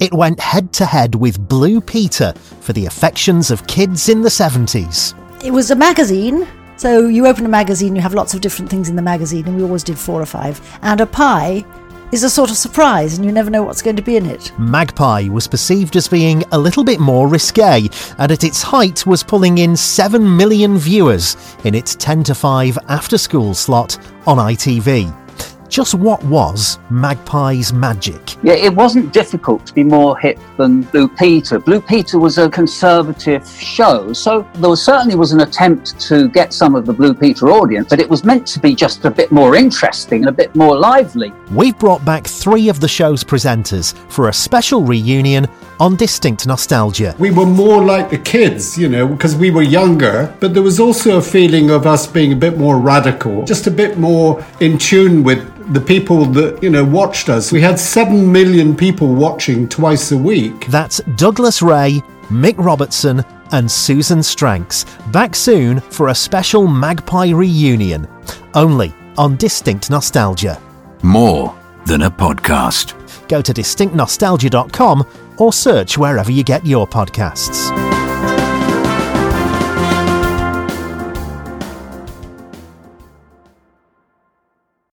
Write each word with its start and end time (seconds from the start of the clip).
it 0.00 0.12
went 0.12 0.40
head 0.40 0.72
to 0.74 0.84
head 0.84 1.14
with 1.14 1.48
Blue 1.48 1.80
Peter 1.80 2.32
for 2.60 2.72
the 2.72 2.86
affections 2.86 3.50
of 3.50 3.66
kids 3.66 4.08
in 4.08 4.22
the 4.22 4.28
70s. 4.28 5.14
It 5.44 5.50
was 5.50 5.70
a 5.70 5.76
magazine. 5.76 6.46
So 6.76 7.08
you 7.08 7.26
open 7.26 7.46
a 7.46 7.48
magazine, 7.48 7.96
you 7.96 8.02
have 8.02 8.12
lots 8.12 8.34
of 8.34 8.42
different 8.42 8.70
things 8.70 8.90
in 8.90 8.96
the 8.96 9.02
magazine, 9.02 9.46
and 9.46 9.56
we 9.56 9.62
always 9.62 9.82
did 9.82 9.98
four 9.98 10.20
or 10.20 10.26
five. 10.26 10.60
And 10.82 11.00
a 11.00 11.06
pie 11.06 11.64
is 12.12 12.22
a 12.22 12.30
sort 12.30 12.50
of 12.50 12.56
surprise, 12.56 13.16
and 13.16 13.24
you 13.24 13.32
never 13.32 13.50
know 13.50 13.62
what's 13.62 13.82
going 13.82 13.96
to 13.96 14.02
be 14.02 14.16
in 14.16 14.26
it. 14.26 14.52
Magpie 14.58 15.28
was 15.28 15.48
perceived 15.48 15.96
as 15.96 16.06
being 16.06 16.44
a 16.52 16.58
little 16.58 16.84
bit 16.84 17.00
more 17.00 17.28
risque, 17.28 17.88
and 18.18 18.30
at 18.30 18.44
its 18.44 18.62
height 18.62 19.06
was 19.06 19.22
pulling 19.22 19.58
in 19.58 19.76
7 19.76 20.36
million 20.36 20.78
viewers 20.78 21.36
in 21.64 21.74
its 21.74 21.96
10 21.96 22.24
to 22.24 22.34
5 22.34 22.78
after 22.88 23.18
school 23.18 23.54
slot 23.54 23.98
on 24.26 24.36
ITV. 24.36 25.25
Just 25.76 25.94
what 25.94 26.24
was 26.24 26.78
Magpie's 26.90 27.70
magic? 27.70 28.36
Yeah, 28.42 28.54
it 28.54 28.74
wasn't 28.74 29.12
difficult 29.12 29.66
to 29.66 29.74
be 29.74 29.84
more 29.84 30.16
hip 30.16 30.38
than 30.56 30.84
Blue 30.84 31.06
Peter. 31.06 31.58
Blue 31.58 31.82
Peter 31.82 32.18
was 32.18 32.38
a 32.38 32.48
conservative 32.48 33.46
show, 33.46 34.14
so 34.14 34.48
there 34.54 34.70
was, 34.70 34.82
certainly 34.82 35.16
was 35.16 35.32
an 35.32 35.42
attempt 35.42 36.00
to 36.00 36.30
get 36.30 36.54
some 36.54 36.74
of 36.74 36.86
the 36.86 36.94
Blue 36.94 37.12
Peter 37.12 37.50
audience, 37.50 37.88
but 37.90 38.00
it 38.00 38.08
was 38.08 38.24
meant 38.24 38.46
to 38.46 38.58
be 38.58 38.74
just 38.74 39.04
a 39.04 39.10
bit 39.10 39.30
more 39.30 39.54
interesting 39.54 40.22
and 40.22 40.30
a 40.30 40.32
bit 40.32 40.56
more 40.56 40.78
lively. 40.78 41.30
We've 41.50 41.78
brought 41.78 42.02
back 42.06 42.26
three 42.26 42.70
of 42.70 42.80
the 42.80 42.88
show's 42.88 43.22
presenters 43.22 43.94
for 44.10 44.30
a 44.30 44.32
special 44.32 44.80
reunion 44.80 45.46
on 45.78 45.96
Distinct 45.96 46.46
Nostalgia. 46.46 47.14
We 47.18 47.30
were 47.30 47.44
more 47.44 47.84
like 47.84 48.08
the 48.08 48.16
kids, 48.16 48.78
you 48.78 48.88
know, 48.88 49.06
because 49.06 49.36
we 49.36 49.50
were 49.50 49.60
younger, 49.60 50.34
but 50.40 50.54
there 50.54 50.62
was 50.62 50.80
also 50.80 51.18
a 51.18 51.22
feeling 51.22 51.68
of 51.68 51.86
us 51.86 52.06
being 52.06 52.32
a 52.32 52.36
bit 52.36 52.56
more 52.56 52.78
radical, 52.78 53.44
just 53.44 53.66
a 53.66 53.70
bit 53.70 53.98
more 53.98 54.42
in 54.60 54.78
tune 54.78 55.22
with 55.22 55.52
the 55.72 55.80
people 55.80 56.24
that, 56.26 56.62
you 56.62 56.70
know, 56.70 56.84
watched 56.84 57.28
us. 57.28 57.52
We 57.52 57.60
had 57.60 57.78
7 57.78 58.30
million 58.30 58.76
people 58.76 59.14
watching 59.14 59.68
twice 59.68 60.12
a 60.12 60.18
week. 60.18 60.66
That's 60.68 60.98
Douglas 61.16 61.62
Rae, 61.62 62.02
Mick 62.28 62.54
Robertson, 62.56 63.24
and 63.52 63.70
Susan 63.70 64.22
Stranks, 64.22 64.84
back 65.12 65.34
soon 65.34 65.80
for 65.80 66.08
a 66.08 66.14
special 66.14 66.66
Magpie 66.66 67.30
reunion, 67.30 68.08
only 68.54 68.92
on 69.16 69.36
Distinct 69.36 69.90
Nostalgia. 69.90 70.60
More 71.02 71.56
than 71.86 72.02
a 72.02 72.10
podcast. 72.10 72.94
Go 73.28 73.40
to 73.42 73.52
distinctnostalgia.com 73.52 75.06
or 75.38 75.52
search 75.52 75.98
wherever 75.98 76.32
you 76.32 76.42
get 76.42 76.66
your 76.66 76.86
podcasts. 76.86 77.95